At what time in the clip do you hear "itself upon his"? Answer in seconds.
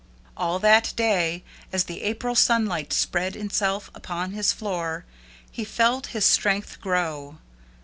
3.35-4.51